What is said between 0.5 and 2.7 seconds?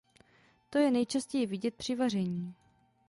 To je nejčastěji vidět při vaření.